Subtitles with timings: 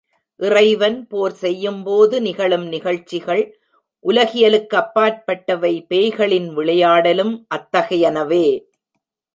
[0.39, 3.43] இறைவன் போர் செய்யும் போது நிகழும் நிகழ்ச்சிகள்
[4.05, 8.45] உலகியலுக்கு அப்பாற்பட்டவை பேய்களின் விளையாடலும் அத்தகையனவே.